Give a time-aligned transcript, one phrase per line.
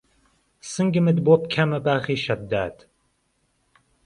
[0.71, 2.75] سنگمت بۆ پکهمه باغی شەدداد